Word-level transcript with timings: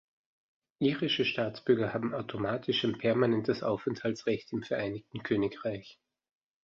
Irische 0.79 1.25
Staatsbürger 1.25 1.93
haben 1.93 2.15
automatisch 2.15 2.83
ein 2.85 2.97
permanentes 2.97 3.61
Aufenthaltsrecht 3.61 4.51
im 4.51 4.63
Vereinigten 4.63 5.21
Königreich. 5.21 5.99